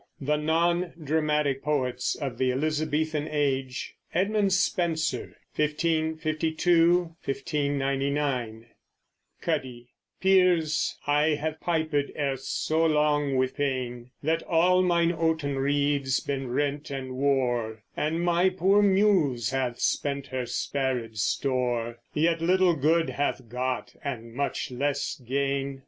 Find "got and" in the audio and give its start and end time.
23.49-24.33